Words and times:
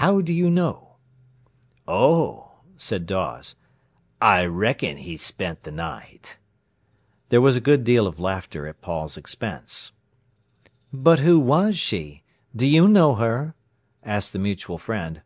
"How 0.00 0.22
do 0.22 0.32
you 0.32 0.48
know?" 0.48 0.96
"Oh," 1.86 2.52
said 2.78 3.04
Dawes, 3.04 3.56
"I 4.18 4.46
reckon 4.46 4.96
he 4.96 5.18
spent 5.18 5.64
th' 5.64 5.70
night—" 5.70 6.38
There 7.28 7.42
was 7.42 7.56
a 7.56 7.60
good 7.60 7.84
deal 7.84 8.06
of 8.06 8.18
laughter 8.18 8.66
at 8.66 8.80
Paul's 8.80 9.18
expense. 9.18 9.92
"But 10.94 11.18
who 11.18 11.38
was 11.38 11.76
she? 11.78 12.22
D'you 12.56 12.88
know 12.88 13.16
her?" 13.16 13.54
asked 14.02 14.32
the 14.32 14.38
mutual 14.38 14.78
friend. 14.78 15.20